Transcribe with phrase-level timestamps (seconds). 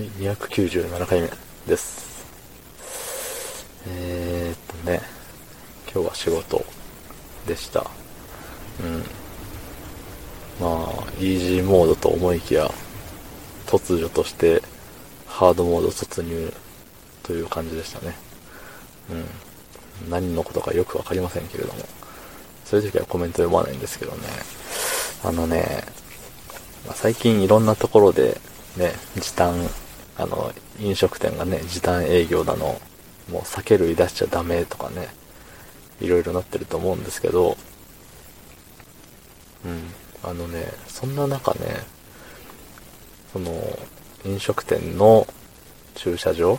[0.00, 1.28] はい、297回目
[1.66, 2.24] です。
[3.86, 5.02] えー、っとね、
[5.92, 6.64] 今日は仕事
[7.46, 7.84] でした。
[8.82, 9.04] うん。
[10.58, 12.70] まあ、イージーモードと思いきや、
[13.66, 14.62] 突如として
[15.26, 16.50] ハードモード突入
[17.22, 18.14] という感じでしたね。
[19.10, 20.10] うん。
[20.10, 21.80] 何のことかよくわかりませんけれども、
[22.64, 24.18] そういう時はコメント読まないんですけどね。
[25.24, 25.84] あのね、
[26.86, 28.40] まあ最近いろんなところで
[28.78, 29.68] ね、時短、
[30.20, 32.80] あの、飲食店がね、時短営業だの、
[33.30, 35.08] もう酒類出しちゃダメとかね、
[36.00, 37.56] いろいろなってると思うんですけど、
[39.64, 41.60] うん、あのね、そんな中ね、
[43.32, 43.78] その、
[44.24, 45.26] 飲食店の
[45.94, 46.58] 駐車場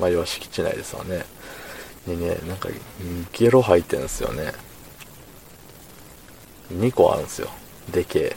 [0.00, 1.24] まあ、要は敷地内ですわね。
[2.06, 2.70] にね、なんか、
[3.32, 4.52] ゲロ吐いてんですよね。
[6.72, 7.50] 2個あるんですよ。
[7.92, 8.36] でけえ。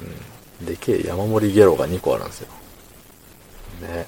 [0.00, 0.37] うん。
[0.62, 2.48] でけえ山盛りゲロが2個あるんですよ。
[3.82, 4.06] ね。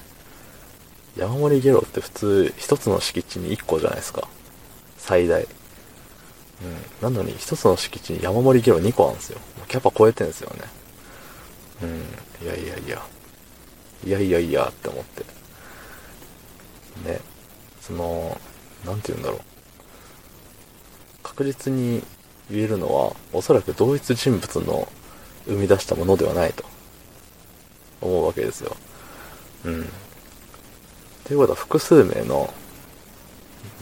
[1.17, 4.29] 山盛りゲロって普通、1つの敷地に1個じゃないですか。
[4.97, 5.43] 最大。
[5.43, 5.49] うん。
[7.03, 9.39] なのに、1つの敷地に山盛りゲロ2個あるんですよ。
[9.69, 10.63] キャパ超えてんですよね。
[11.83, 12.47] うん。
[12.47, 13.03] いやいやいや。
[14.05, 15.25] いやいやいやって思って。
[17.09, 17.21] ね。
[17.81, 18.41] その、
[18.85, 19.41] なんて言うんだろう。
[21.23, 22.03] 確実に
[22.51, 24.89] 言えるのは、おそらく同一人物の
[25.47, 26.65] 生み出したものではないと
[28.01, 28.77] 思うわけですよ。
[29.65, 29.89] うん。
[31.25, 32.53] ということは複数名の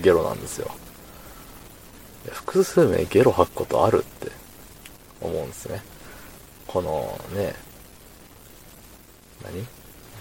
[0.00, 0.70] ゲロなんですよ。
[2.30, 4.30] 複数名ゲロ吐くことあるって
[5.20, 5.82] 思うんですね。
[6.66, 7.54] このね、
[9.42, 9.66] 何？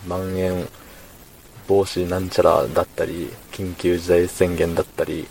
[0.08, 0.68] まん延
[1.68, 5.28] 防止なんちゃらだったり、緊急事態宣言だったり、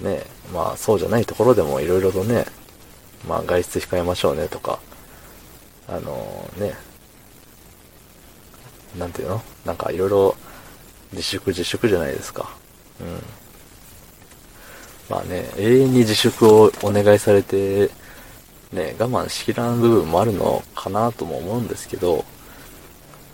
[0.00, 0.22] ね、
[0.54, 2.44] まあそうじゃないところでもいろいろとね、
[3.26, 4.78] まあ外出控えましょうねとか、
[5.90, 6.74] あのね、
[8.96, 9.42] なんていうの？
[9.64, 10.36] なんかいろいろ
[11.12, 12.48] 自粛自粛じゃないですか。
[13.00, 13.22] うん。
[15.08, 17.90] まあね、永遠に自粛をお願いされて、
[18.72, 22.24] ね、我慢しきらん部分もあるのかなとも思うんですけど、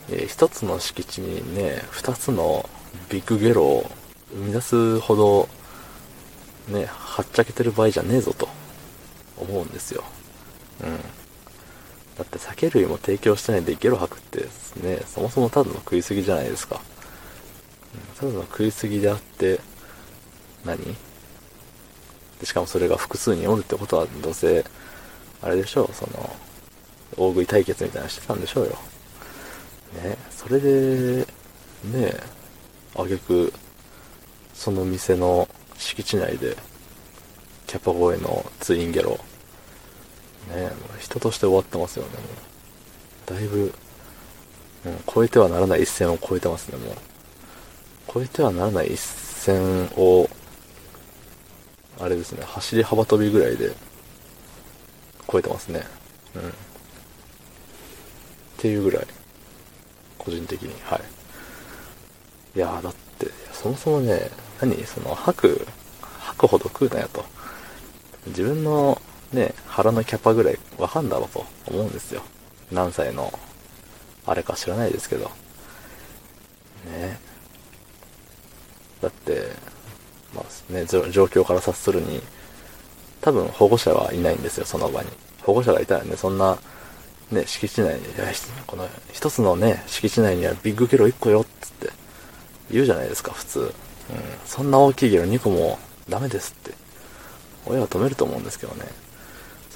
[0.09, 2.67] えー一つの敷地にね、二つの
[3.11, 3.91] ビッグゲロを
[4.31, 5.49] 生み出すほど、
[6.69, 8.49] ね、はっちゃけてる場合じゃねえぞと
[9.37, 10.03] 思うんですよ。
[10.83, 10.99] うん。
[12.17, 14.49] だって酒類も提供してないでゲロ吐くって
[14.83, 16.81] ね、そもそもただの食いすぎじゃないですか。
[18.19, 19.61] ただの食いすぎであって、
[20.65, 20.79] 何？
[22.41, 24.65] でしかもそれが複数におるってことはどうせ、
[25.43, 26.37] あれでしょう、その、
[27.17, 28.73] 大食い対決みたいなのしてたんでしょうよ。
[30.03, 31.27] ね、それで、
[31.85, 32.15] ね、
[32.95, 33.53] あげく、
[34.53, 35.49] その店の
[35.79, 36.57] 敷地内で、
[37.67, 39.19] キャパ超えのツインゲロ、
[40.47, 40.71] ね、
[41.01, 42.19] 人として終わってますよね、も
[43.29, 43.35] う。
[43.35, 43.75] だいぶ、
[44.85, 46.95] うん、超えてはならない一線を超えてますね、もう。
[48.13, 50.29] 超えてはならない一線を、
[51.99, 53.73] あれですね、走り幅跳びぐらいで、
[55.31, 55.83] 超えてますね。
[56.35, 56.49] うん。
[56.49, 56.53] っ
[58.59, 59.07] ていうぐらい。
[60.19, 60.75] 個人的に。
[60.83, 61.01] はい。
[62.57, 64.31] いやだって、そもそもね、
[64.61, 65.67] 何その、吐く、
[66.01, 67.25] 吐くほど食うなよと。
[68.29, 69.01] 自分の
[69.37, 72.23] ね、腹のキャパぐらいわかんだろうと思うんですよ。
[72.73, 73.33] 何歳の、
[74.27, 75.31] あれか知らないですけど。
[76.87, 77.19] ね
[79.03, 79.53] だって、
[80.35, 82.23] まあね、状況から察するに、
[83.21, 85.11] 多分保護者はいないんですよ、その場に。
[85.43, 86.57] 保護者がいたらね、そんな、
[87.31, 88.01] ね、敷地内に、
[88.67, 91.91] この一つのね、敷地内にはビッグゲロ1個よ、っつって
[92.71, 93.61] 言うじゃないですか、普通。
[93.61, 93.73] うん。
[94.47, 96.75] そんな大きいゲロ2個もダメですって。
[97.67, 98.87] 親は止めると思うんですけどね。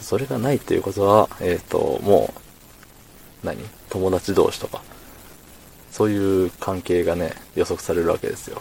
[0.00, 2.32] それがないっていうことは、えっ、と、も
[3.42, 3.58] う、何？
[3.88, 4.82] 友達同士とか、
[5.90, 8.60] そういう関係がね、予測されるわけですよ。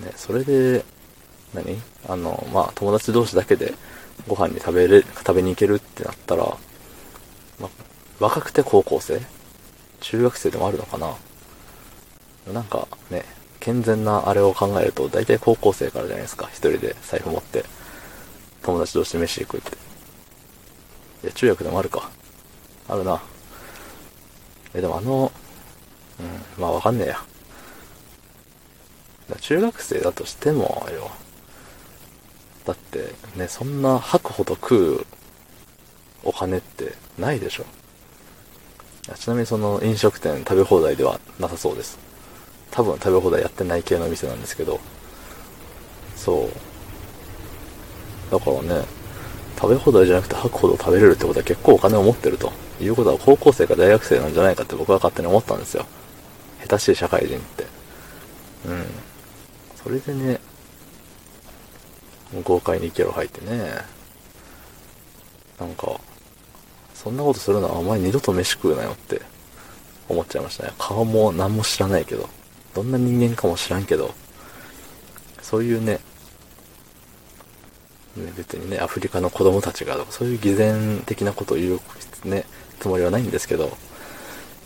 [0.00, 0.84] ね、それで、
[1.54, 1.80] 何？
[2.08, 3.74] あの、まあ、友達同士だけで
[4.26, 6.44] ご飯に食べれ、食べに行けるってなったら、
[7.60, 7.68] まあ、
[8.20, 9.20] 若くて高校生？
[10.00, 11.16] 中学生でもあるのかな？
[12.52, 13.24] なんかね、
[13.60, 16.48] 健全なあれを考えると、大体高校生からじゃないですか。
[16.52, 17.64] 一人で財布持って、
[18.68, 19.70] 友達同士で飯行くって。
[21.24, 22.10] いや、中学でもあるか。
[22.86, 23.22] あるな。
[24.74, 25.32] え、でもあの、
[26.20, 27.24] うん、まあわかんねえや。
[29.40, 31.10] 中学生だとしてもよ。
[32.66, 35.06] だってね、そんな吐くほど食う
[36.22, 37.64] お金ってないでしょ。
[39.14, 41.98] ちなみにその飲食店食べ放題ではなさそうです。
[42.70, 44.78] 多分食べ放題やってない系の店なんですけど。
[46.16, 46.67] そう。
[48.30, 48.84] だからね、
[49.56, 55.86] 食べ放題じゃなくて吐くほど食べれるってことは結構お金を持ってるということは高校生か大学生なんじゃないかって僕は勝手に思ったんですよ。
[56.62, 57.64] 下手しい社会人って。
[58.66, 58.84] うん。
[59.82, 60.40] それでね、
[62.44, 63.72] 豪快にゲロ吐いてね、
[65.58, 65.98] なんか、
[66.94, 69.22] そんなことするのはお前二度と飯食うなよって
[70.08, 70.72] 思っちゃいましたね。
[70.78, 72.28] 顔も何も知らないけど、
[72.74, 74.14] どんな人間かも知らんけど、
[75.40, 76.00] そういうね、
[78.24, 81.80] ね別にね、アフリカの子供たちが、そういう偽善的なことを言う、
[82.24, 82.44] ね、
[82.80, 83.76] つもりはないんですけど、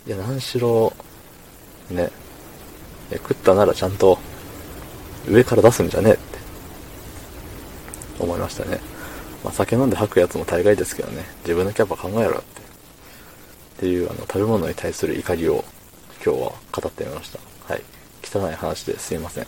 [0.07, 0.93] いや、何しろ、
[1.89, 2.09] ね、
[3.11, 4.17] 食ったならちゃんと
[5.27, 6.21] 上から出すんじゃねえって
[8.19, 8.79] 思いましたね。
[9.43, 12.61] まあ、酒飲んで吐くやつも大概ですけどね、自分のキャパ考えろって。
[13.83, 15.63] っていう、あの、食べ物に対する怒りを
[16.23, 17.39] 今日は語ってみました。
[17.73, 17.83] はい。
[18.23, 19.47] 汚い話ですいません。